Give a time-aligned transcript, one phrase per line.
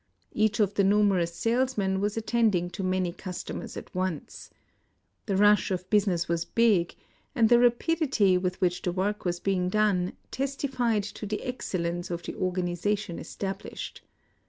[0.31, 4.49] Each of the numerous salesmen was attending to many customers at once.
[5.27, 6.95] The rush of business was big;
[7.35, 11.35] and the rapidity with which the work was being done testified IN OSAKA 181 to
[11.37, 13.99] the excellence of the organization estab lished.